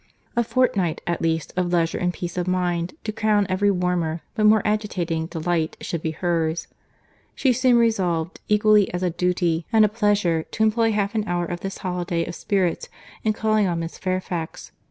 —A 0.35 0.43
fortnight, 0.43 0.99
at 1.05 1.21
least, 1.21 1.53
of 1.55 1.71
leisure 1.71 1.99
and 1.99 2.11
peace 2.11 2.35
of 2.35 2.47
mind, 2.47 2.95
to 3.03 3.11
crown 3.11 3.45
every 3.49 3.69
warmer, 3.69 4.21
but 4.33 4.47
more 4.47 4.63
agitating, 4.65 5.27
delight, 5.27 5.77
should 5.79 6.01
be 6.01 6.09
hers. 6.09 6.65
She 7.35 7.53
soon 7.53 7.77
resolved, 7.77 8.39
equally 8.47 8.91
as 8.95 9.03
a 9.03 9.11
duty 9.11 9.67
and 9.71 9.85
a 9.85 9.87
pleasure, 9.87 10.41
to 10.41 10.63
employ 10.63 10.91
half 10.91 11.13
an 11.13 11.27
hour 11.27 11.45
of 11.45 11.59
this 11.59 11.77
holiday 11.77 12.25
of 12.25 12.33
spirits 12.33 12.89
in 13.23 13.33
calling 13.33 13.67
on 13.67 13.79
Miss 13.81 13.99
Fairfax. 13.99 14.71